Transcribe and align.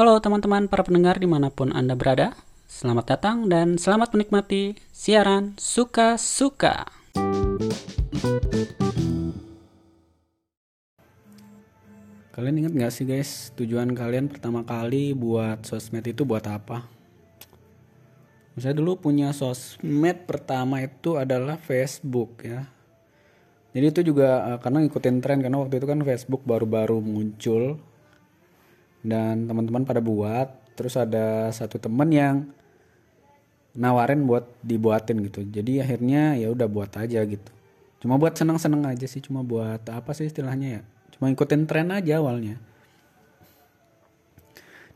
Halo 0.00 0.16
teman-teman 0.16 0.64
para 0.64 0.80
pendengar 0.80 1.20
di 1.20 1.28
mana 1.28 1.52
pun 1.52 1.76
Anda 1.76 1.92
berada. 1.92 2.32
Selamat 2.64 3.04
datang 3.12 3.52
dan 3.52 3.76
selamat 3.76 4.16
menikmati 4.16 4.72
siaran 4.88 5.52
Suka-Suka 5.60 6.88
Kalian 12.32 12.64
ingat 12.64 12.72
gak 12.80 12.92
sih 12.96 13.04
guys 13.04 13.52
tujuan 13.60 13.92
kalian 13.92 14.32
pertama 14.32 14.64
kali 14.64 15.12
buat 15.12 15.68
sosmed 15.68 16.08
itu 16.08 16.24
buat 16.24 16.48
apa? 16.48 16.88
Saya 18.56 18.72
dulu 18.72 18.96
punya 19.04 19.36
sosmed 19.36 20.24
pertama 20.24 20.80
itu 20.80 21.20
adalah 21.20 21.60
Facebook 21.60 22.40
ya. 22.40 22.72
Jadi 23.76 23.84
itu 23.84 24.00
juga 24.16 24.48
uh, 24.48 24.58
karena 24.64 24.80
ngikutin 24.80 25.20
tren 25.20 25.44
karena 25.44 25.60
waktu 25.60 25.76
itu 25.76 25.84
kan 25.84 26.00
Facebook 26.08 26.40
baru-baru 26.48 27.04
muncul 27.04 27.89
dan 29.00 29.48
teman-teman 29.48 29.88
pada 29.88 30.04
buat 30.04 30.60
terus 30.76 30.96
ada 30.96 31.52
satu 31.52 31.76
teman 31.76 32.08
yang 32.08 32.48
nawarin 33.76 34.24
buat 34.24 34.48
dibuatin 34.64 35.22
gitu. 35.28 35.44
Jadi 35.46 35.80
akhirnya 35.84 36.36
ya 36.36 36.50
udah 36.50 36.66
buat 36.66 36.90
aja 36.96 37.22
gitu. 37.24 37.50
Cuma 38.00 38.16
buat 38.16 38.32
seneng-seneng 38.32 38.88
aja 38.88 39.04
sih 39.04 39.20
cuma 39.20 39.44
buat 39.44 39.84
apa 39.92 40.10
sih 40.16 40.28
istilahnya 40.28 40.80
ya? 40.80 40.82
Cuma 41.16 41.28
ngikutin 41.28 41.68
tren 41.68 41.92
aja 41.92 42.18
awalnya. 42.18 42.56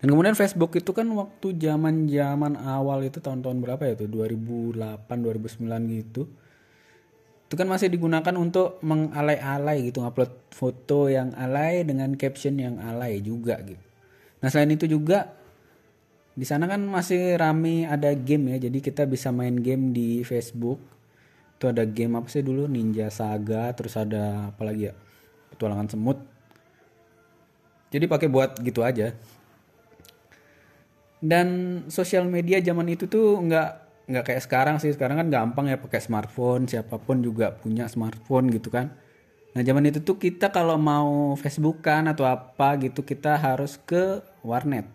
Dan 0.00 0.12
kemudian 0.12 0.36
Facebook 0.36 0.76
itu 0.76 0.92
kan 0.92 1.08
waktu 1.16 1.56
zaman 1.56 2.08
zaman 2.08 2.60
awal 2.60 3.04
itu 3.04 3.24
tahun-tahun 3.24 3.60
berapa 3.60 3.82
ya 3.88 3.94
tuh? 3.96 4.08
2008 4.08 5.08
2009 5.08 6.00
gitu. 6.00 6.28
Itu 7.44 7.54
kan 7.60 7.68
masih 7.68 7.92
digunakan 7.92 8.34
untuk 8.40 8.80
mengalay-alay 8.80 9.84
gitu 9.88 10.00
ngupload 10.00 10.32
foto 10.48 11.12
yang 11.12 11.32
alay 11.36 11.84
dengan 11.84 12.16
caption 12.16 12.56
yang 12.56 12.80
alay 12.80 13.20
juga 13.20 13.60
gitu 13.64 13.93
nah 14.44 14.52
selain 14.52 14.76
itu 14.76 14.84
juga 14.84 15.32
di 16.34 16.42
sana 16.42 16.66
kan 16.66 16.82
masih 16.82 17.38
rame 17.38 17.86
ada 17.86 18.10
game 18.10 18.58
ya. 18.58 18.66
Jadi 18.66 18.82
kita 18.82 19.06
bisa 19.06 19.30
main 19.30 19.54
game 19.54 19.94
di 19.94 20.26
Facebook. 20.26 20.82
Itu 21.54 21.70
ada 21.70 21.86
game 21.86 22.18
apa 22.18 22.26
sih 22.26 22.42
dulu? 22.42 22.66
Ninja 22.66 23.06
Saga 23.08 23.70
terus 23.70 23.94
ada 23.94 24.50
apa 24.50 24.62
lagi 24.66 24.90
ya? 24.90 24.94
Petualangan 25.54 25.94
semut. 25.94 26.18
Jadi 27.94 28.10
pakai 28.10 28.26
buat 28.26 28.58
gitu 28.58 28.82
aja. 28.82 29.14
Dan 31.22 31.48
sosial 31.86 32.26
media 32.26 32.58
zaman 32.58 32.90
itu 32.90 33.06
tuh 33.06 33.38
nggak 33.38 33.70
nggak 34.10 34.24
kayak 34.26 34.42
sekarang 34.42 34.76
sih. 34.82 34.90
Sekarang 34.90 35.22
kan 35.22 35.30
gampang 35.30 35.70
ya 35.70 35.78
pakai 35.78 36.02
smartphone. 36.02 36.66
Siapa 36.66 36.98
pun 36.98 37.22
juga 37.22 37.54
punya 37.54 37.86
smartphone 37.86 38.50
gitu 38.50 38.74
kan. 38.74 38.90
Nah 39.54 39.62
zaman 39.62 39.86
itu 39.86 40.02
tuh 40.02 40.18
kita 40.18 40.50
kalau 40.50 40.74
mau 40.74 41.38
Facebookan 41.38 42.10
atau 42.10 42.26
apa 42.26 42.74
gitu 42.82 43.06
kita 43.06 43.38
harus 43.38 43.78
ke 43.78 44.33
warnet. 44.44 44.86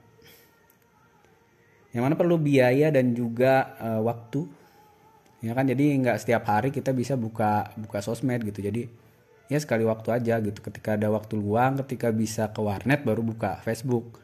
Yang 1.89 2.03
mana 2.05 2.15
perlu 2.15 2.37
biaya 2.37 2.93
dan 2.93 3.17
juga 3.17 3.73
uh, 3.81 4.01
waktu. 4.05 4.45
Ya 5.41 5.57
kan 5.57 5.65
jadi 5.65 5.97
nggak 5.97 6.21
setiap 6.21 6.45
hari 6.45 6.69
kita 6.69 6.93
bisa 6.93 7.17
buka 7.17 7.73
buka 7.73 7.99
sosmed 8.05 8.45
gitu. 8.45 8.61
Jadi 8.61 8.85
ya 9.49 9.57
sekali 9.57 9.83
waktu 9.89 10.13
aja 10.13 10.37
gitu. 10.37 10.61
Ketika 10.61 10.95
ada 10.95 11.09
waktu 11.09 11.33
luang 11.35 11.81
ketika 11.81 12.13
bisa 12.13 12.53
ke 12.53 12.61
warnet 12.61 13.01
baru 13.01 13.25
buka 13.25 13.57
Facebook. 13.65 14.21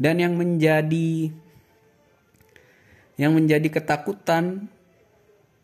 Dan 0.00 0.20
yang 0.24 0.36
menjadi 0.36 1.32
yang 3.16 3.32
menjadi 3.32 3.68
ketakutan 3.72 4.68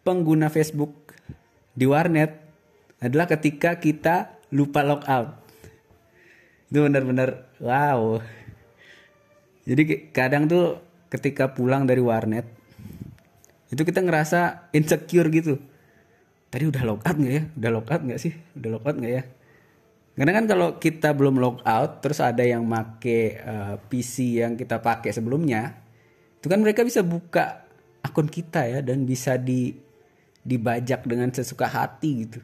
pengguna 0.05 0.49
Facebook 0.49 1.17
di 1.73 1.89
warnet 1.89 2.37
adalah 3.01 3.29
ketika 3.29 3.81
kita 3.81 4.37
lupa 4.53 4.85
logout. 4.85 5.41
Itu 6.69 6.85
benar-benar 6.85 7.61
wow. 7.61 8.21
Jadi 9.63 10.11
kadang 10.11 10.51
tuh 10.51 10.81
ketika 11.13 11.53
pulang 11.55 11.87
dari 11.87 12.03
warnet 12.03 12.47
itu 13.71 13.83
kita 13.83 14.03
ngerasa 14.03 14.71
insecure 14.75 15.29
gitu. 15.33 15.57
Tadi 16.53 16.69
udah 16.69 16.83
logout 16.85 17.17
nggak 17.17 17.33
ya? 17.33 17.43
Udah 17.57 17.71
logout 17.73 18.03
nggak 18.05 18.21
sih? 18.21 18.33
Udah 18.59 18.71
logout 18.77 18.97
nggak 19.01 19.13
ya? 19.13 19.23
Karena 20.13 20.33
kan 20.37 20.45
kalau 20.45 20.69
kita 20.77 21.17
belum 21.17 21.41
logout 21.41 22.05
terus 22.05 22.21
ada 22.21 22.45
yang 22.45 22.69
make 22.69 23.41
uh, 23.41 23.75
eh, 23.75 23.77
PC 23.89 24.45
yang 24.45 24.61
kita 24.61 24.85
pakai 24.85 25.09
sebelumnya, 25.09 25.73
itu 26.37 26.51
kan 26.51 26.61
mereka 26.61 26.85
bisa 26.85 27.01
buka 27.01 27.63
akun 28.03 28.27
kita 28.27 28.67
ya 28.67 28.79
dan 28.83 29.07
bisa 29.07 29.39
di 29.39 29.73
dibajak 30.43 31.07
dengan 31.07 31.31
sesuka 31.31 31.71
hati 31.71 32.27
gitu 32.27 32.43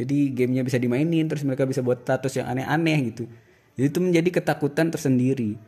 jadi 0.00 0.32
gamenya 0.32 0.64
bisa 0.64 0.80
dimainin 0.80 1.28
terus 1.28 1.44
mereka 1.44 1.68
bisa 1.68 1.84
buat 1.84 2.00
status 2.00 2.40
yang 2.40 2.48
aneh-aneh 2.48 3.12
gitu 3.12 3.28
jadi 3.76 3.86
itu 3.92 4.00
menjadi 4.00 4.40
ketakutan 4.40 4.88
tersendiri 4.88 5.60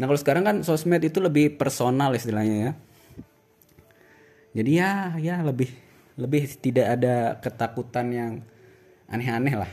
nah 0.00 0.08
kalau 0.08 0.16
sekarang 0.16 0.48
kan 0.48 0.56
sosmed 0.64 1.04
itu 1.04 1.20
lebih 1.20 1.60
personal 1.60 2.16
istilahnya 2.16 2.56
ya. 2.56 2.72
Jadi 4.56 4.70
ya 4.72 5.14
ya 5.20 5.36
lebih 5.44 5.68
lebih 6.16 6.48
tidak 6.58 6.86
ada 6.98 7.36
ketakutan 7.38 8.06
yang 8.08 8.32
aneh-aneh 9.12 9.60
lah. 9.60 9.70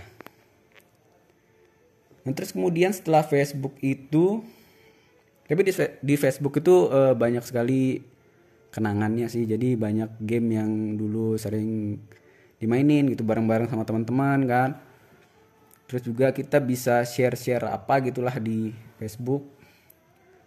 Nah, 2.28 2.36
terus 2.36 2.52
kemudian 2.52 2.92
setelah 2.92 3.24
Facebook 3.24 3.80
itu 3.80 4.44
tapi 5.48 5.64
di, 5.64 5.72
di 6.04 6.16
Facebook 6.20 6.60
itu 6.60 6.92
uh, 6.92 7.16
banyak 7.16 7.42
sekali 7.42 8.04
kenangannya 8.70 9.32
sih. 9.32 9.48
Jadi 9.48 9.80
banyak 9.80 10.20
game 10.20 10.60
yang 10.60 10.70
dulu 11.00 11.40
sering 11.40 11.96
dimainin 12.60 13.08
gitu 13.10 13.24
bareng-bareng 13.24 13.72
sama 13.72 13.88
teman-teman 13.88 14.44
kan. 14.44 14.70
Terus 15.88 16.04
juga 16.04 16.36
kita 16.36 16.60
bisa 16.60 17.02
share-share 17.08 17.64
apa 17.64 18.04
gitulah 18.04 18.36
di 18.44 18.76
Facebook 19.00 19.57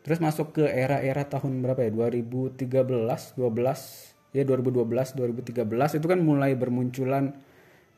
terus 0.00 0.18
masuk 0.18 0.56
ke 0.56 0.64
era-era 0.64 1.24
tahun 1.28 1.60
berapa 1.60 1.86
ya? 1.86 1.90
2013 1.92 3.36
12 3.36 3.38
ya 4.30 4.42
2012 4.46 5.18
2013 5.18 5.98
itu 5.98 6.06
kan 6.06 6.18
mulai 6.22 6.54
bermunculan 6.54 7.34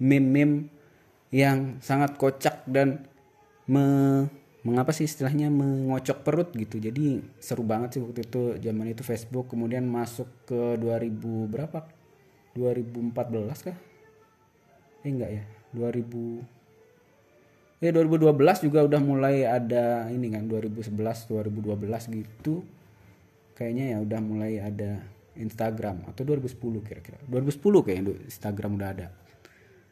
meme-meme 0.02 0.72
yang 1.32 1.80
sangat 1.80 2.18
kocak 2.20 2.66
dan 2.68 3.08
me 3.64 3.84
mengapa 4.62 4.94
sih 4.94 5.10
istilahnya 5.10 5.50
mengocok 5.50 6.22
perut 6.22 6.48
gitu. 6.54 6.78
Jadi 6.78 7.18
seru 7.42 7.66
banget 7.66 7.98
sih 7.98 8.00
waktu 8.02 8.22
itu 8.22 8.42
zaman 8.62 8.94
itu 8.94 9.02
Facebook. 9.02 9.50
Kemudian 9.50 9.82
masuk 9.90 10.30
ke 10.46 10.78
2000 10.78 11.50
berapa? 11.50 11.82
2014 12.54 13.66
kah? 13.66 13.76
Eh 15.02 15.10
enggak 15.10 15.30
ya. 15.34 15.44
2000 15.74 16.61
ya 17.82 17.90
2012 17.90 18.30
juga 18.62 18.86
udah 18.86 19.00
mulai 19.02 19.42
ada 19.42 20.06
ini 20.14 20.30
kan 20.30 20.46
2011 20.46 20.94
2012 20.94 22.14
gitu 22.14 22.62
kayaknya 23.58 23.84
ya 23.92 23.98
udah 23.98 24.20
mulai 24.22 24.62
ada 24.62 25.02
Instagram 25.34 26.06
atau 26.06 26.22
2010 26.22 26.86
kira-kira 26.86 27.18
2010 27.26 27.58
kayaknya 27.82 28.14
Instagram 28.30 28.78
udah 28.78 28.88
ada 28.94 29.06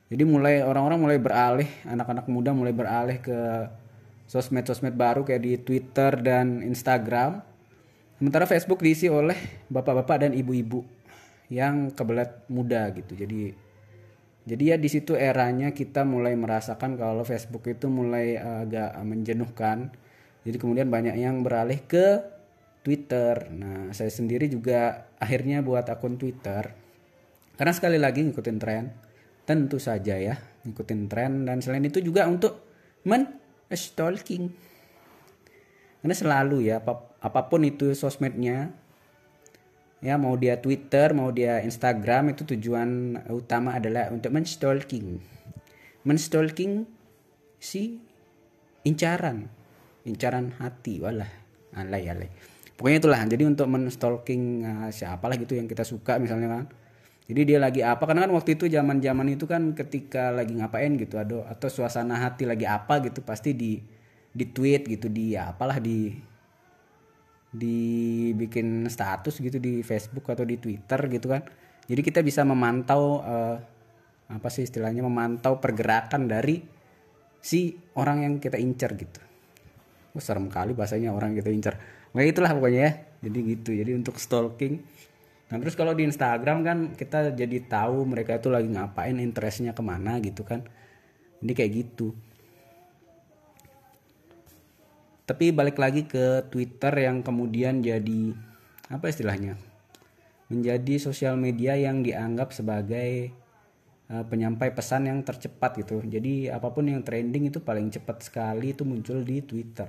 jadi 0.06 0.22
mulai 0.22 0.62
orang-orang 0.62 0.98
mulai 1.02 1.18
beralih 1.18 1.70
anak-anak 1.82 2.30
muda 2.30 2.54
mulai 2.54 2.70
beralih 2.70 3.18
ke 3.18 3.38
sosmed-sosmed 4.30 4.94
baru 4.94 5.26
kayak 5.26 5.42
di 5.42 5.58
Twitter 5.58 6.14
dan 6.22 6.62
Instagram. 6.62 7.42
Sementara 8.14 8.46
Facebook 8.46 8.78
diisi 8.78 9.10
oleh 9.10 9.34
bapak-bapak 9.66 10.30
dan 10.30 10.32
ibu-ibu 10.38 10.86
yang 11.50 11.90
kebelet 11.90 12.30
muda 12.46 12.86
gitu. 12.94 13.18
Jadi 13.18 13.50
jadi 14.48 14.74
ya 14.74 14.76
di 14.80 14.88
situ 14.88 15.16
eranya 15.16 15.76
kita 15.76 16.04
mulai 16.04 16.32
merasakan 16.36 16.96
kalau 16.96 17.24
Facebook 17.24 17.68
itu 17.68 17.92
mulai 17.92 18.40
agak 18.40 18.96
menjenuhkan. 19.04 19.92
Jadi 20.40 20.56
kemudian 20.56 20.88
banyak 20.88 21.20
yang 21.20 21.44
beralih 21.44 21.76
ke 21.84 22.24
Twitter. 22.80 23.52
Nah, 23.52 23.92
saya 23.92 24.08
sendiri 24.08 24.48
juga 24.48 25.12
akhirnya 25.20 25.60
buat 25.60 25.84
akun 25.92 26.16
Twitter. 26.16 26.72
Karena 27.60 27.72
sekali 27.76 28.00
lagi 28.00 28.24
ngikutin 28.24 28.56
tren. 28.56 28.84
Tentu 29.44 29.76
saja 29.76 30.16
ya, 30.16 30.40
ngikutin 30.64 31.00
tren 31.10 31.44
dan 31.44 31.60
selain 31.60 31.84
itu 31.84 32.00
juga 32.00 32.24
untuk 32.24 32.64
men 33.04 33.28
stalking 33.70 34.70
karena 36.00 36.16
selalu 36.16 36.72
ya 36.72 36.80
ap 36.80 37.12
apa 37.20 37.40
pun 37.52 37.60
itu 37.60 37.92
sosmednya 37.92 38.72
ya 40.00 40.16
mau 40.16 40.32
dia 40.36 40.56
Twitter 40.58 41.12
mau 41.12 41.28
dia 41.30 41.60
Instagram 41.60 42.32
itu 42.32 42.48
tujuan 42.56 43.20
utama 43.28 43.76
adalah 43.76 44.08
untuk 44.08 44.32
menstalking. 44.32 45.20
Menstalking 46.04 46.88
si 47.60 48.00
incaran 48.88 49.52
incaran 50.08 50.56
hati 50.56 51.00
walah 51.00 51.28
alay 51.76 52.08
alay. 52.08 52.30
Pokoknya 52.74 52.98
itulah 53.04 53.20
jadi 53.28 53.44
untuk 53.44 53.68
menstalking 53.68 54.64
uh, 54.64 54.88
siapa 54.88 55.28
lah 55.28 55.36
gitu 55.36 55.52
yang 55.52 55.68
kita 55.68 55.84
suka 55.84 56.16
misalnya 56.16 56.48
kan. 56.48 56.64
Jadi 57.30 57.46
dia 57.46 57.58
lagi 57.62 57.84
apa 57.84 58.08
karena 58.08 58.26
kan 58.26 58.32
waktu 58.34 58.58
itu 58.58 58.66
zaman 58.66 58.98
zaman 58.98 59.36
itu 59.36 59.46
kan 59.46 59.76
ketika 59.76 60.34
lagi 60.34 60.56
ngapain 60.56 60.98
gitu 60.98 61.14
atau 61.20 61.46
atau 61.46 61.68
suasana 61.70 62.18
hati 62.18 62.42
lagi 62.42 62.66
apa 62.66 62.98
gitu 63.06 63.22
pasti 63.22 63.54
di 63.54 63.78
di 64.34 64.44
tweet 64.50 64.88
gitu 64.88 65.06
di 65.06 65.38
ya 65.38 65.54
apalah 65.54 65.78
di 65.78 66.10
dibikin 67.50 68.86
status 68.86 69.42
gitu 69.42 69.58
di 69.58 69.82
Facebook 69.82 70.30
atau 70.30 70.46
di 70.46 70.56
Twitter 70.58 71.00
gitu 71.10 71.26
kan. 71.26 71.42
Jadi 71.90 72.00
kita 72.06 72.22
bisa 72.22 72.46
memantau 72.46 73.18
uh, 73.18 73.56
apa 74.30 74.48
sih 74.48 74.62
istilahnya 74.62 75.02
memantau 75.02 75.58
pergerakan 75.58 76.30
dari 76.30 76.62
si 77.42 77.74
orang 77.98 78.22
yang 78.22 78.34
kita 78.38 78.54
incer 78.62 78.94
gitu. 78.94 79.20
Oh, 80.14 80.22
serem 80.22 80.46
kali 80.46 80.74
bahasanya 80.74 81.14
orang 81.14 81.34
kita 81.38 81.50
incar 81.54 81.78
nah 82.10 82.26
itulah 82.26 82.50
pokoknya 82.50 82.80
ya. 82.82 82.92
Jadi 83.20 83.38
gitu. 83.54 83.70
Jadi 83.70 83.90
untuk 83.94 84.18
stalking. 84.18 84.82
Nah 85.50 85.56
terus 85.62 85.78
kalau 85.78 85.94
di 85.94 86.06
Instagram 86.06 86.62
kan 86.66 86.78
kita 86.98 87.34
jadi 87.34 87.58
tahu 87.66 88.02
mereka 88.06 88.38
itu 88.38 88.50
lagi 88.50 88.70
ngapain 88.70 89.14
interestnya 89.18 89.74
ke 89.74 89.82
mana 89.82 90.18
gitu 90.18 90.42
kan. 90.42 90.66
Ini 91.38 91.52
kayak 91.54 91.70
gitu 91.70 92.14
tapi 95.30 95.54
balik 95.54 95.78
lagi 95.78 96.10
ke 96.10 96.42
Twitter 96.50 96.90
yang 97.06 97.22
kemudian 97.22 97.78
jadi 97.86 98.34
apa 98.90 99.06
istilahnya 99.14 99.54
menjadi 100.50 100.98
sosial 100.98 101.38
media 101.38 101.78
yang 101.78 102.02
dianggap 102.02 102.50
sebagai 102.50 103.30
uh, 104.10 104.26
penyampai 104.26 104.74
pesan 104.74 105.06
yang 105.06 105.22
tercepat 105.22 105.78
gitu. 105.78 106.02
Jadi 106.02 106.50
apa 106.50 106.74
pun 106.74 106.90
yang 106.90 107.06
trending 107.06 107.46
itu 107.54 107.62
paling 107.62 107.94
cepat 107.94 108.26
sekali 108.26 108.74
itu 108.74 108.82
muncul 108.82 109.22
di 109.22 109.38
Twitter. 109.46 109.86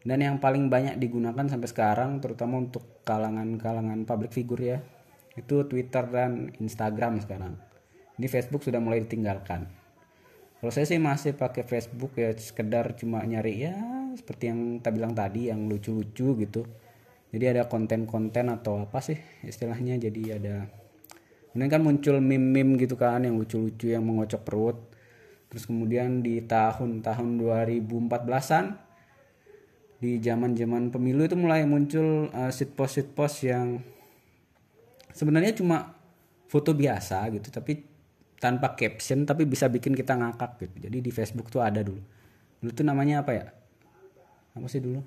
Dan 0.00 0.24
yang 0.24 0.40
paling 0.40 0.72
banyak 0.72 0.96
digunakan 0.96 1.44
sampai 1.44 1.68
sekarang 1.68 2.24
terutama 2.24 2.64
untuk 2.64 3.04
kalangan-kalangan 3.04 4.08
public 4.08 4.32
figure 4.32 4.64
ya 4.64 4.78
itu 5.36 5.68
Twitter 5.68 6.08
dan 6.08 6.56
Instagram 6.56 7.20
sekarang. 7.20 7.60
Ini 8.16 8.26
Facebook 8.32 8.64
sudah 8.64 8.80
mulai 8.80 9.04
ditinggalkan 9.04 9.68
kalau 10.58 10.72
saya 10.74 10.86
sih 10.90 10.98
masih 10.98 11.38
pakai 11.38 11.62
Facebook 11.62 12.18
ya 12.18 12.34
sekedar 12.34 12.98
cuma 12.98 13.22
nyari 13.22 13.62
ya 13.70 13.78
seperti 14.18 14.50
yang 14.50 14.82
kita 14.82 14.90
bilang 14.90 15.14
tadi 15.14 15.54
yang 15.54 15.70
lucu-lucu 15.70 16.34
gitu. 16.42 16.66
Jadi 17.28 17.44
ada 17.44 17.68
konten-konten 17.68 18.50
atau 18.50 18.88
apa 18.88 18.98
sih 18.98 19.20
istilahnya 19.44 20.00
jadi 20.00 20.40
ada 20.40 20.56
ini 21.54 21.66
kan 21.70 21.82
muncul 21.82 22.18
meme-meme 22.18 22.74
gitu 22.80 22.98
kan 22.98 23.22
yang 23.22 23.38
lucu-lucu 23.38 23.94
yang 23.94 24.02
mengocok 24.02 24.42
perut. 24.42 24.78
Terus 25.48 25.64
kemudian 25.64 26.20
di 26.20 26.44
tahun-tahun 26.44 27.40
2014an 27.40 28.64
di 29.98 30.22
zaman-zaman 30.22 30.94
pemilu 30.94 31.26
itu 31.26 31.34
mulai 31.34 31.66
muncul 31.66 32.30
uh, 32.30 32.52
post 32.74 32.92
sit 32.98 33.08
post 33.14 33.42
yang 33.42 33.82
sebenarnya 35.10 35.58
cuma 35.58 35.98
foto 36.46 36.70
biasa 36.70 37.26
gitu 37.34 37.50
tapi 37.50 37.82
tanpa 38.38 38.78
caption 38.78 39.26
tapi 39.26 39.44
bisa 39.44 39.66
bikin 39.66 39.94
kita 39.94 40.14
ngakak 40.14 40.62
gitu. 40.62 40.88
Jadi 40.88 40.98
di 41.02 41.10
Facebook 41.10 41.50
tuh 41.50 41.62
ada 41.62 41.82
dulu. 41.82 42.00
Dulu 42.62 42.70
tuh 42.70 42.86
namanya 42.86 43.26
apa 43.26 43.32
ya? 43.34 43.46
Apa 44.54 44.66
sih 44.70 44.82
dulu? 44.82 45.02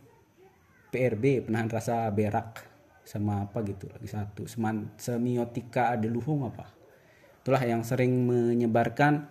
PRB 0.91 1.47
penahan 1.47 1.71
rasa 1.71 2.11
berak 2.11 2.67
sama 3.07 3.47
apa 3.47 3.63
gitu 3.63 3.87
lagi 3.87 4.11
satu. 4.11 4.43
Seman, 4.47 4.91
semiotika 4.99 5.95
ada 5.95 6.07
luhung 6.11 6.43
apa. 6.43 6.67
Itulah 7.41 7.63
yang 7.63 7.81
sering 7.81 8.11
menyebarkan 8.27 9.25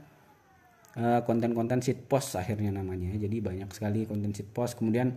uh, 0.97 1.21
konten-konten 1.23 1.85
post 2.09 2.41
akhirnya 2.41 2.73
namanya. 2.73 3.13
Jadi 3.15 3.37
banyak 3.45 3.69
sekali 3.71 4.09
konten 4.09 4.33
post 4.51 4.81
kemudian 4.81 5.13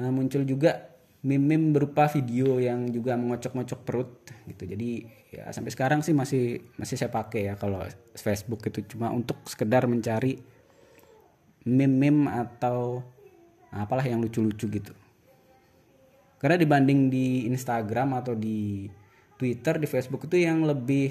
uh, 0.00 0.10
muncul 0.10 0.42
juga 0.48 0.95
meme-meme 1.26 1.74
berupa 1.74 2.06
video 2.06 2.62
yang 2.62 2.86
juga 2.94 3.18
mengocok-ngocok 3.18 3.80
perut 3.82 4.10
gitu. 4.46 4.62
Jadi 4.62 5.02
ya 5.34 5.50
sampai 5.50 5.74
sekarang 5.74 6.00
sih 6.06 6.14
masih 6.14 6.62
masih 6.78 6.94
saya 6.94 7.10
pakai 7.10 7.50
ya 7.50 7.54
kalau 7.58 7.82
Facebook 8.14 8.62
itu. 8.70 8.86
Cuma 8.94 9.10
untuk 9.10 9.42
sekedar 9.50 9.90
mencari 9.90 10.38
meme-meme 11.66 12.30
atau 12.30 13.02
apalah 13.74 14.06
yang 14.06 14.22
lucu-lucu 14.22 14.70
gitu. 14.70 14.94
Karena 16.38 16.54
dibanding 16.54 17.10
di 17.10 17.50
Instagram 17.50 18.22
atau 18.22 18.38
di 18.38 18.86
Twitter 19.34 19.82
di 19.82 19.90
Facebook 19.90 20.30
itu 20.30 20.46
yang 20.46 20.62
lebih 20.62 21.10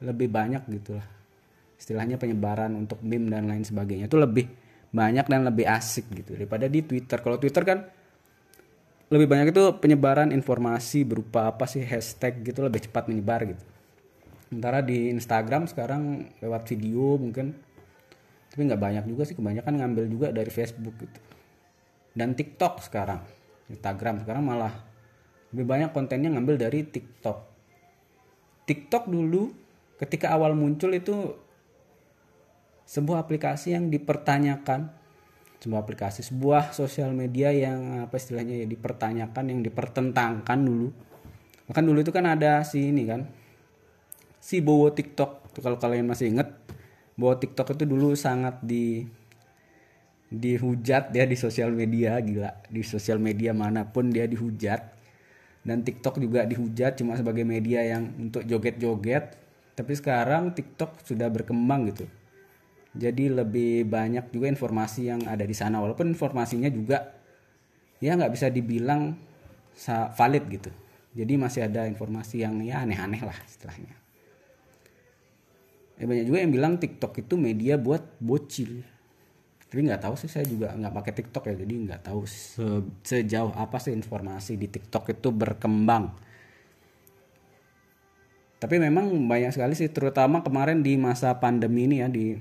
lebih 0.00 0.32
banyak 0.32 0.64
gitu 0.72 0.96
lah. 0.96 1.04
Istilahnya 1.76 2.16
penyebaran 2.16 2.72
untuk 2.72 3.04
meme 3.04 3.28
dan 3.28 3.44
lain 3.44 3.60
sebagainya. 3.60 4.08
Itu 4.08 4.16
lebih 4.16 4.48
banyak 4.88 5.28
dan 5.28 5.44
lebih 5.44 5.68
asik 5.68 6.08
gitu 6.16 6.32
daripada 6.32 6.64
di 6.64 6.80
Twitter. 6.80 7.20
Kalau 7.20 7.36
Twitter 7.36 7.60
kan 7.60 7.99
lebih 9.10 9.26
banyak 9.26 9.50
itu 9.50 9.62
penyebaran 9.82 10.30
informasi 10.30 11.02
berupa 11.02 11.50
apa 11.50 11.66
sih 11.66 11.82
hashtag 11.82 12.46
gitu 12.46 12.62
lebih 12.62 12.86
cepat 12.86 13.10
menyebar 13.10 13.42
gitu. 13.42 13.62
Sementara 14.46 14.82
di 14.82 15.10
Instagram 15.10 15.66
sekarang 15.66 16.30
lewat 16.38 16.62
video 16.70 17.18
mungkin 17.18 17.58
tapi 18.50 18.66
nggak 18.66 18.82
banyak 18.82 19.04
juga 19.06 19.22
sih 19.26 19.34
kebanyakan 19.34 19.82
ngambil 19.82 20.04
juga 20.06 20.26
dari 20.30 20.50
Facebook 20.50 20.94
gitu. 20.98 21.18
Dan 22.14 22.34
TikTok 22.34 22.82
sekarang, 22.82 23.22
Instagram 23.70 24.22
sekarang 24.22 24.42
malah 24.42 24.74
lebih 25.54 25.66
banyak 25.66 25.90
kontennya 25.90 26.30
ngambil 26.30 26.58
dari 26.58 26.82
TikTok. 26.86 27.38
TikTok 28.66 29.10
dulu 29.10 29.50
ketika 29.98 30.34
awal 30.34 30.54
muncul 30.54 30.90
itu 30.94 31.34
sebuah 32.86 33.22
aplikasi 33.22 33.74
yang 33.74 33.90
dipertanyakan 33.90 34.90
sebuah 35.60 35.84
aplikasi 35.84 36.24
sebuah 36.24 36.72
sosial 36.72 37.12
media 37.12 37.52
yang 37.52 38.08
apa 38.08 38.16
istilahnya 38.16 38.64
ya 38.64 38.66
dipertanyakan 38.66 39.44
yang 39.52 39.60
dipertentangkan 39.60 40.58
dulu. 40.64 40.88
Bahkan 41.68 41.84
dulu 41.84 41.98
itu 42.00 42.12
kan 42.16 42.24
ada 42.24 42.64
si 42.64 42.88
ini 42.88 43.04
kan 43.04 43.28
si 44.40 44.64
Bowo 44.64 44.88
TikTok. 44.88 45.52
Tuh 45.52 45.60
kalau 45.60 45.76
kalian 45.76 46.08
masih 46.08 46.32
inget 46.32 46.48
Bowo 47.12 47.36
TikTok 47.36 47.76
itu 47.76 47.84
dulu 47.84 48.16
sangat 48.16 48.56
di 48.64 49.04
dihujat 50.32 51.12
ya 51.12 51.28
di 51.28 51.36
sosial 51.36 51.76
media 51.76 52.16
gila. 52.24 52.64
Di 52.64 52.80
sosial 52.80 53.20
media 53.20 53.52
mana 53.52 53.84
pun 53.84 54.08
dia 54.08 54.24
dihujat. 54.24 54.96
Dan 55.60 55.84
TikTok 55.84 56.16
juga 56.24 56.48
dihujat 56.48 56.96
cuma 57.04 57.20
sebagai 57.20 57.44
media 57.44 57.84
yang 57.84 58.16
untuk 58.16 58.48
joget-joget. 58.48 59.36
Tapi 59.76 59.92
sekarang 59.92 60.56
TikTok 60.56 61.04
sudah 61.04 61.28
berkembang 61.28 61.92
gitu 61.92 62.08
jadi 62.90 63.30
lebih 63.30 63.86
banyak 63.86 64.34
juga 64.34 64.50
informasi 64.50 65.14
yang 65.14 65.22
ada 65.30 65.46
di 65.46 65.54
sana. 65.54 65.78
Walaupun 65.78 66.10
informasinya 66.10 66.66
juga 66.66 67.14
ya 68.02 68.18
nggak 68.18 68.32
bisa 68.34 68.50
dibilang 68.50 69.14
valid 70.18 70.44
gitu. 70.50 70.70
Jadi 71.14 71.32
masih 71.38 71.66
ada 71.70 71.86
informasi 71.86 72.42
yang 72.42 72.58
ya 72.62 72.82
aneh-aneh 72.82 73.22
lah 73.22 73.38
istilahnya. 73.46 73.94
Ya 76.00 76.04
banyak 76.08 76.26
juga 76.26 76.38
yang 76.42 76.50
bilang 76.50 76.74
TikTok 76.82 77.22
itu 77.22 77.34
media 77.38 77.78
buat 77.78 78.02
bocil. 78.18 78.82
Tapi 79.70 79.86
nggak 79.86 80.02
tahu 80.02 80.14
sih 80.18 80.26
saya 80.26 80.42
juga 80.42 80.74
nggak 80.74 80.94
pakai 80.94 81.12
TikTok 81.14 81.44
ya. 81.46 81.54
Jadi 81.62 81.74
nggak 81.86 82.10
tahu 82.10 82.26
se 82.26 82.66
sejauh 83.06 83.54
apa 83.54 83.78
sih 83.78 83.94
informasi 83.94 84.58
di 84.58 84.66
TikTok 84.66 85.14
itu 85.14 85.30
berkembang. 85.30 86.10
Tapi 88.58 88.76
memang 88.76 89.30
banyak 89.30 89.54
sekali 89.54 89.78
sih 89.78 89.88
terutama 89.88 90.42
kemarin 90.42 90.82
di 90.82 90.98
masa 90.98 91.38
pandemi 91.38 91.86
ini 91.86 92.02
ya 92.02 92.10
di 92.10 92.34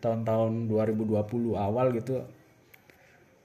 tahun-tahun 0.00 0.66
2020 0.68 1.54
awal 1.56 1.92
gitu. 1.96 2.24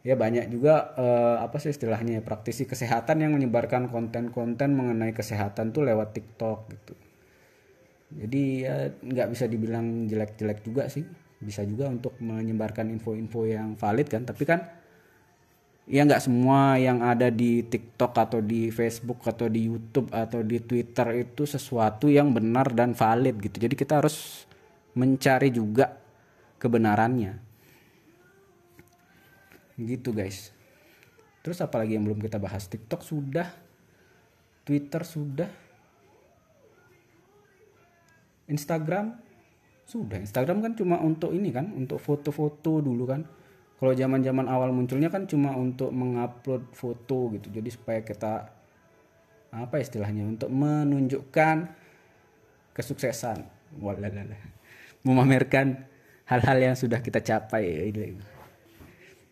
Ya 0.05 0.13
banyak 0.13 0.53
juga 0.53 0.93
uh, 0.95 1.41
apa 1.41 1.57
sih 1.57 1.73
istilahnya 1.73 2.21
ya, 2.21 2.23
praktisi 2.23 2.69
kesehatan 2.69 3.25
yang 3.25 3.33
menyebarkan 3.33 3.89
konten-konten 3.89 4.77
mengenai 4.77 5.17
kesehatan 5.17 5.73
tuh 5.73 5.81
lewat 5.81 6.13
TikTok 6.13 6.59
gitu. 6.69 6.93
Jadi 8.15 8.41
ya 8.63 8.93
nggak 9.01 9.27
bisa 9.33 9.49
dibilang 9.49 10.05
jelek-jelek 10.05 10.61
juga 10.61 10.87
sih. 10.87 11.03
Bisa 11.41 11.65
juga 11.65 11.89
untuk 11.89 12.15
menyebarkan 12.21 12.93
info-info 12.93 13.49
yang 13.49 13.73
valid 13.73 14.07
kan. 14.07 14.23
Tapi 14.29 14.43
kan 14.45 14.61
ya 15.89 16.01
nggak 16.05 16.21
semua 16.21 16.77
yang 16.77 17.01
ada 17.01 17.33
di 17.33 17.65
TikTok 17.65 18.13
atau 18.13 18.39
di 18.45 18.69
Facebook 18.69 19.25
atau 19.25 19.49
di 19.49 19.69
YouTube 19.69 20.09
atau 20.13 20.41
di 20.41 20.61
Twitter 20.61 21.25
itu 21.25 21.49
sesuatu 21.49 22.09
yang 22.13 22.29
benar 22.29 22.69
dan 22.77 22.93
valid 22.93 23.41
gitu. 23.41 23.57
Jadi 23.57 23.73
kita 23.73 24.05
harus 24.05 24.45
mencari 24.95 25.49
juga 25.49 26.04
kebenarannya. 26.65 27.37
Gitu 29.77 30.09
guys. 30.09 30.49
Terus 31.45 31.61
apalagi 31.61 31.93
yang 31.93 32.09
belum 32.09 32.17
kita 32.17 32.41
bahas? 32.41 32.65
TikTok 32.65 33.05
sudah 33.05 33.45
Twitter 34.65 35.05
sudah 35.05 35.49
Instagram 38.49 39.13
sudah. 39.85 40.17
Instagram 40.17 40.65
kan 40.65 40.73
cuma 40.73 40.97
untuk 40.97 41.29
ini 41.29 41.53
kan 41.53 41.69
untuk 41.77 42.01
foto-foto 42.01 42.81
dulu 42.81 43.05
kan. 43.05 43.21
Kalau 43.75 43.93
zaman-zaman 43.93 44.49
awal 44.49 44.73
munculnya 44.73 45.13
kan 45.13 45.29
cuma 45.29 45.53
untuk 45.53 45.93
mengupload 45.93 46.73
foto 46.73 47.29
gitu. 47.37 47.53
Jadi 47.53 47.69
supaya 47.69 48.01
kita 48.01 48.49
apa 49.53 49.75
istilahnya 49.77 50.25
untuk 50.25 50.49
menunjukkan 50.49 51.69
kesuksesan. 52.73 53.45
Memamerkan 55.05 55.85
hal-hal 56.25 56.57
yang 56.57 56.75
sudah 56.77 56.99
kita 57.01 57.21
capai 57.21 57.93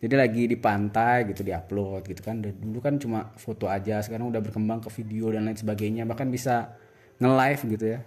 jadi 0.04 0.20
lagi 0.20 0.44
di 0.44 0.60
pantai 0.60 1.24
gitu 1.32 1.40
diupload 1.40 2.04
gitu 2.12 2.20
kan. 2.20 2.44
Dulu 2.44 2.76
kan 2.84 3.00
cuma 3.00 3.32
foto 3.40 3.72
aja 3.72 4.04
sekarang 4.04 4.28
udah 4.28 4.44
berkembang 4.44 4.84
ke 4.84 4.92
video 5.00 5.32
dan 5.32 5.48
lain 5.48 5.56
sebagainya. 5.56 6.04
Bahkan 6.04 6.28
bisa 6.28 6.76
nge-live 7.16 7.62
gitu 7.72 7.86
ya. 7.96 7.98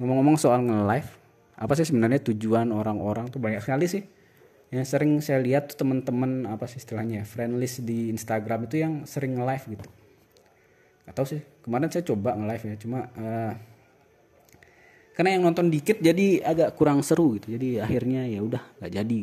Ngomong-ngomong 0.00 0.40
soal 0.40 0.64
nge-live 0.64 1.20
apa 1.52 1.72
sih 1.76 1.84
sebenarnya 1.84 2.24
tujuan 2.32 2.72
orang-orang 2.72 3.28
tuh? 3.28 3.44
Banyak 3.44 3.60
sekali 3.60 3.84
sih. 3.84 4.08
Yang 4.72 4.96
sering 4.96 5.20
saya 5.20 5.36
lihat 5.44 5.68
tuh 5.68 5.84
teman-teman 5.84 6.48
apa 6.48 6.64
sih 6.64 6.80
istilahnya 6.80 7.28
friendlist 7.28 7.84
di 7.84 8.08
Instagram 8.08 8.72
itu 8.72 8.80
yang 8.80 9.04
sering 9.04 9.36
nge-live 9.36 9.76
gitu. 9.76 9.88
Gak 11.04 11.12
tau 11.12 11.28
sih. 11.28 11.44
Kemarin 11.60 11.92
saya 11.92 12.08
coba 12.08 12.40
nge-live 12.40 12.64
ya 12.72 12.74
cuma 12.80 13.04
uh, 13.20 13.52
karena 15.12 15.36
yang 15.36 15.44
nonton 15.44 15.68
dikit 15.68 16.00
jadi 16.00 16.40
agak 16.40 16.76
kurang 16.76 17.04
seru 17.04 17.36
gitu. 17.36 17.52
Jadi 17.52 17.76
akhirnya 17.80 18.24
ya 18.24 18.40
udah 18.40 18.62
nggak 18.80 18.92
jadi. 18.92 19.22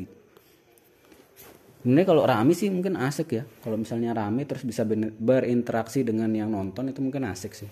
Sebenarnya 1.79 2.08
kalau 2.12 2.24
rame 2.27 2.53
sih 2.53 2.69
mungkin 2.69 3.00
asik 3.00 3.29
ya. 3.34 3.43
Kalau 3.63 3.79
misalnya 3.79 4.13
rame 4.13 4.46
terus 4.46 4.62
bisa 4.62 4.86
berinteraksi 5.17 6.05
dengan 6.05 6.29
yang 6.36 6.53
nonton 6.53 6.93
itu 6.93 7.00
mungkin 7.01 7.25
asik 7.25 7.58
sih. 7.58 7.69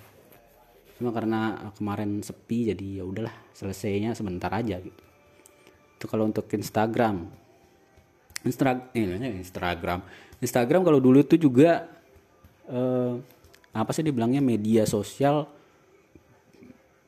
Cuma 0.97 1.13
karena 1.13 1.69
kemarin 1.77 2.25
sepi 2.25 2.73
jadi 2.73 3.01
ya 3.01 3.03
udahlah 3.05 3.35
selesainya 3.53 4.17
sebentar 4.17 4.49
aja 4.49 4.81
gitu. 4.81 5.03
Itu 5.99 6.05
kalau 6.09 6.25
untuk 6.25 6.49
Instagram. 6.49 7.29
Instra 8.41 8.89
eh, 8.97 9.05
Instagram. 9.43 10.01
Instagram 10.41 10.81
kalau 10.81 10.97
dulu 10.97 11.21
itu 11.21 11.37
juga 11.37 11.85
eh, 12.65 13.13
apa 13.77 13.91
sih 13.93 14.01
dibilangnya 14.01 14.41
media 14.41 14.89
sosial 14.89 15.45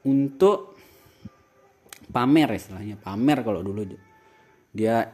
untuk 0.05 0.78
pamer 2.09 2.49
istilahnya 2.55 2.95
pamer 2.95 3.43
kalau 3.43 3.59
dulu 3.59 3.83
dia 4.71 5.11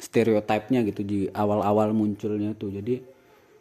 stereotipnya 0.00 0.80
gitu 0.86 1.04
di 1.04 1.18
awal-awal 1.28 1.92
munculnya 1.92 2.56
tuh. 2.56 2.72
Jadi 2.72 3.02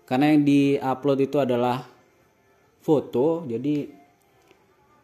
karena 0.08 0.32
yang 0.32 0.42
diupload 0.48 1.20
itu 1.28 1.38
adalah 1.38 1.84
foto 2.80 3.44
jadi 3.46 3.98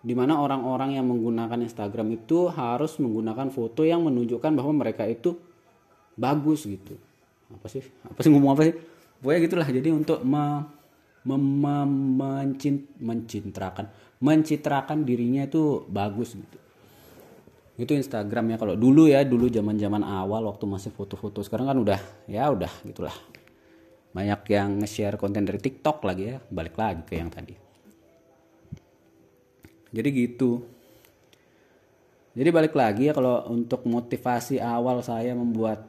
di 0.05 0.13
mana 0.13 0.37
orang-orang 0.37 0.95
yang 1.01 1.09
menggunakan 1.09 1.65
Instagram 1.65 2.13
itu 2.13 2.47
harus 2.53 3.01
menggunakan 3.01 3.49
foto 3.49 3.81
yang 3.81 4.05
menunjukkan 4.05 4.53
bahwa 4.53 4.85
mereka 4.85 5.03
itu 5.09 5.33
bagus 6.15 6.69
gitu. 6.69 6.95
Apa 7.51 7.67
sih? 7.67 7.83
Apa 8.05 8.19
sih 8.21 8.29
ngomong 8.29 8.53
apa 8.53 8.63
sih? 8.69 8.75
Pokoknya 9.19 9.39
gitulah. 9.49 9.67
Jadi 9.67 9.89
untuk 9.89 10.21
me, 10.21 10.65
me, 11.25 11.35
me, 11.37 11.75
mencint, 12.21 12.85
mencintrakan 13.01 14.05
mencitrakan 14.25 15.03
dirinya 15.03 15.43
itu 15.43 15.83
bagus 15.91 16.33
gitu 16.33 16.57
itu 17.75 17.91
Instagram 17.91 18.55
ya 18.55 18.57
kalau 18.57 18.79
dulu 18.79 19.11
ya 19.11 19.27
dulu 19.27 19.51
zaman 19.51 19.75
zaman 19.75 19.99
awal 19.99 20.47
waktu 20.47 20.63
masih 20.63 20.95
foto-foto 20.95 21.43
sekarang 21.43 21.67
kan 21.67 21.77
udah 21.77 21.99
ya 22.23 22.47
udah 22.47 22.71
gitulah. 22.87 23.11
Banyak 24.15 24.47
yang 24.47 24.79
nge-share 24.79 25.19
konten 25.19 25.43
dari 25.43 25.59
TikTok 25.59 25.99
lagi 26.07 26.23
ya 26.31 26.37
balik 26.39 26.79
lagi 26.79 27.03
ke 27.03 27.19
yang 27.19 27.27
tadi. 27.27 27.51
Jadi 29.91 30.09
gitu. 30.15 30.63
Jadi 32.31 32.49
balik 32.51 32.79
lagi 32.79 33.11
ya 33.11 33.13
kalau 33.15 33.43
untuk 33.51 33.83
motivasi 33.83 34.63
awal 34.63 35.03
saya 35.03 35.35
membuat 35.35 35.83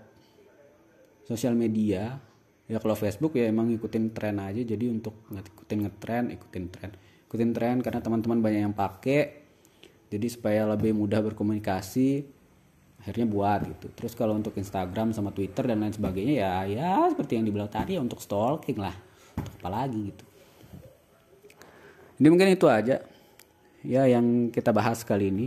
sosial 1.26 1.55
media 1.55 2.19
ya 2.66 2.83
kalau 2.83 2.99
Facebook 2.99 3.38
ya 3.38 3.47
emang 3.47 3.71
ikutin 3.71 4.11
tren 4.11 4.43
aja 4.43 4.59
jadi 4.59 4.90
untuk 4.90 5.23
ngikutin 5.31 5.78
ngetren 5.87 6.35
ikutin 6.35 6.64
tren. 6.66 6.90
Ikutin 7.31 7.50
tren 7.55 7.78
karena 7.78 8.02
teman-teman 8.02 8.43
banyak 8.43 8.61
yang 8.66 8.75
pakai 8.75 9.46
jadi 10.09 10.27
supaya 10.31 10.63
lebih 10.71 10.95
mudah 10.95 11.23
berkomunikasi 11.33 12.27
akhirnya 13.03 13.27
buat 13.29 13.61
gitu 13.71 13.87
terus 13.95 14.13
kalau 14.19 14.35
untuk 14.35 14.55
Instagram 14.59 15.15
sama 15.15 15.31
Twitter 15.31 15.67
dan 15.67 15.83
lain 15.83 15.95
sebagainya 15.95 16.35
ya 16.43 16.55
ya 16.67 16.91
seperti 17.11 17.39
yang 17.39 17.45
dibilang 17.47 17.71
tadi 17.71 17.95
ya 17.95 18.01
untuk 18.03 18.19
stalking 18.19 18.79
lah 18.79 18.95
untuk 19.37 19.53
apa 19.63 19.69
lagi 19.71 20.01
gitu 20.11 20.25
ini 22.17 22.27
mungkin 22.33 22.49
itu 22.49 22.67
aja 22.67 23.05
ya 23.87 24.03
yang 24.09 24.51
kita 24.51 24.73
bahas 24.73 25.05
kali 25.07 25.31
ini. 25.31 25.47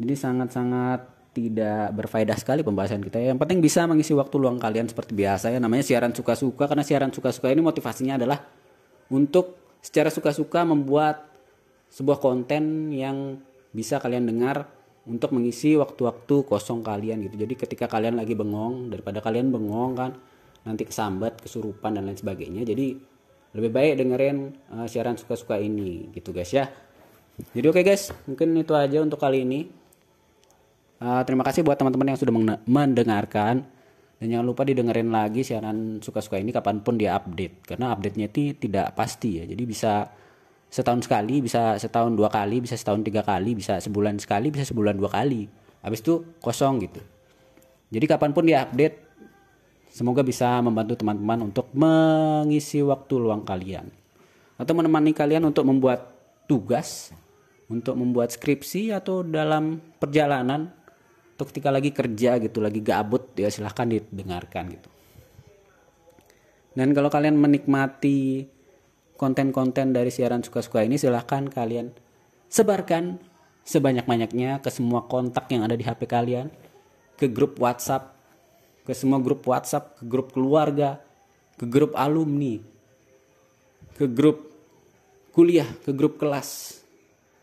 Jadi 0.00 0.14
sangat-sangat 0.16 1.00
tidak 1.32 1.94
berfaedah 1.96 2.36
sekali 2.36 2.60
pembahasan 2.64 3.00
kita. 3.04 3.20
Yang 3.20 3.38
penting 3.40 3.58
bisa 3.60 3.84
mengisi 3.84 4.12
waktu 4.12 4.36
luang 4.36 4.56
kalian 4.56 4.88
seperti 4.88 5.12
biasa 5.12 5.52
ya. 5.52 5.60
Namanya 5.60 5.84
siaran 5.84 6.12
suka-suka 6.12 6.66
karena 6.66 6.84
siaran 6.84 7.12
suka-suka 7.14 7.52
ini 7.52 7.60
motivasinya 7.60 8.16
adalah 8.16 8.40
untuk 9.12 9.60
secara 9.84 10.08
suka-suka 10.08 10.64
membuat 10.64 11.28
sebuah 11.92 12.18
konten 12.24 12.88
yang 12.88 13.36
bisa 13.76 14.00
kalian 14.00 14.24
dengar 14.24 14.64
untuk 15.04 15.36
mengisi 15.36 15.76
waktu-waktu 15.76 16.48
kosong 16.48 16.80
kalian 16.80 17.20
gitu. 17.28 17.36
Jadi 17.44 17.54
ketika 17.58 17.84
kalian 17.90 18.16
lagi 18.16 18.32
bengong 18.32 18.88
daripada 18.88 19.20
kalian 19.20 19.52
bengong 19.52 19.92
kan 19.92 20.10
nanti 20.64 20.88
kesambat, 20.88 21.42
kesurupan 21.44 21.98
dan 21.98 22.08
lain 22.08 22.16
sebagainya. 22.16 22.64
Jadi 22.64 22.96
lebih 23.52 23.70
baik 23.70 23.92
dengerin 24.00 24.36
uh, 24.72 24.86
siaran 24.88 25.20
suka-suka 25.20 25.60
ini 25.60 26.08
gitu 26.16 26.32
guys 26.32 26.54
ya. 26.54 26.70
Jadi 27.52 27.66
oke 27.68 27.82
okay 27.82 27.84
guys, 27.84 28.08
mungkin 28.24 28.56
itu 28.56 28.72
aja 28.72 28.98
untuk 29.04 29.20
kali 29.20 29.44
ini. 29.44 29.60
Uh, 31.02 31.20
terima 31.26 31.42
kasih 31.42 31.66
buat 31.66 31.74
teman-teman 31.74 32.14
yang 32.14 32.18
sudah 32.20 32.34
mendengarkan 32.62 33.66
dan 34.22 34.26
jangan 34.30 34.46
lupa 34.46 34.62
didengerin 34.62 35.10
lagi 35.10 35.42
siaran 35.42 35.98
suka-suka 35.98 36.38
ini 36.38 36.54
kapan 36.54 36.78
pun 36.78 36.94
dia 36.94 37.18
update 37.18 37.66
karena 37.66 37.90
update-nya 37.90 38.30
itu 38.30 38.54
tidak 38.54 38.94
pasti 38.94 39.42
ya. 39.42 39.44
Jadi 39.50 39.62
bisa 39.66 40.06
setahun 40.72 41.04
sekali, 41.04 41.44
bisa 41.44 41.76
setahun 41.76 42.16
dua 42.16 42.32
kali, 42.32 42.64
bisa 42.64 42.80
setahun 42.80 43.04
tiga 43.04 43.20
kali, 43.20 43.52
bisa 43.52 43.76
sebulan 43.76 44.16
sekali, 44.16 44.48
bisa 44.48 44.64
sebulan 44.64 44.96
dua 44.96 45.12
kali. 45.12 45.44
Habis 45.84 46.00
itu 46.00 46.24
kosong 46.40 46.88
gitu. 46.88 47.04
Jadi 47.92 48.08
kapan 48.08 48.32
pun 48.32 48.48
dia 48.48 48.64
update, 48.64 48.96
semoga 49.92 50.24
bisa 50.24 50.56
membantu 50.64 50.96
teman-teman 50.96 51.52
untuk 51.52 51.68
mengisi 51.76 52.80
waktu 52.80 53.14
luang 53.20 53.44
kalian 53.44 53.92
atau 54.56 54.72
menemani 54.72 55.12
kalian 55.12 55.44
untuk 55.44 55.68
membuat 55.68 56.08
tugas 56.48 57.12
untuk 57.72 57.96
membuat 57.96 58.32
skripsi 58.32 58.92
atau 58.92 59.24
dalam 59.24 59.80
perjalanan 59.96 60.68
atau 61.36 61.44
ketika 61.48 61.72
lagi 61.72 61.90
kerja 61.90 62.36
gitu 62.38 62.60
lagi 62.60 62.84
gabut 62.84 63.32
ya 63.34 63.48
silahkan 63.48 63.88
didengarkan 63.88 64.76
gitu 64.76 64.88
dan 66.72 66.92
kalau 66.96 67.12
kalian 67.12 67.36
menikmati 67.36 68.48
konten-konten 69.22 69.94
dari 69.94 70.10
siaran 70.10 70.42
suka-suka 70.42 70.82
ini 70.82 70.98
silahkan 70.98 71.46
kalian 71.46 71.94
sebarkan 72.50 73.22
sebanyak-banyaknya 73.62 74.58
ke 74.58 74.70
semua 74.74 75.06
kontak 75.06 75.46
yang 75.54 75.62
ada 75.62 75.78
di 75.78 75.86
HP 75.86 76.10
kalian 76.10 76.50
ke 77.14 77.30
grup 77.30 77.62
WhatsApp 77.62 78.18
ke 78.82 78.90
semua 78.90 79.22
grup 79.22 79.46
WhatsApp 79.46 80.02
ke 80.02 80.04
grup 80.10 80.34
keluarga 80.34 80.98
ke 81.54 81.62
grup 81.70 81.94
alumni 81.94 82.58
ke 83.94 84.10
grup 84.10 84.50
kuliah 85.30 85.70
ke 85.86 85.94
grup 85.94 86.18
kelas 86.18 86.82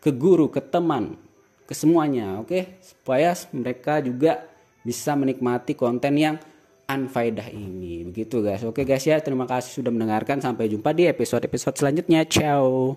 ke 0.00 0.10
guru, 0.10 0.48
ke 0.48 0.64
teman, 0.64 1.20
ke 1.68 1.76
semuanya, 1.76 2.40
oke? 2.40 2.48
Okay? 2.48 2.62
Supaya 2.80 3.36
mereka 3.52 4.00
juga 4.00 4.48
bisa 4.80 5.12
menikmati 5.12 5.76
konten 5.76 6.16
yang 6.16 6.36
unfaedah 6.96 7.52
ini. 7.52 8.06
Begitu 8.08 8.42
guys. 8.42 8.64
Oke 8.66 8.82
guys 8.82 9.04
ya, 9.06 9.20
terima 9.20 9.46
kasih 9.46 9.82
sudah 9.82 9.92
mendengarkan. 9.92 10.42
Sampai 10.42 10.66
jumpa 10.66 10.90
di 10.96 11.06
episode-episode 11.06 11.76
selanjutnya. 11.78 12.26
Ciao. 12.26 12.96